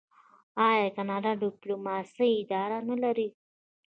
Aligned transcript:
آیا 0.67 0.87
کاناډا 0.95 1.31
د 1.37 1.41
ډیپلوماسۍ 1.43 2.31
اداره 2.41 2.77
نلري؟ 2.89 3.29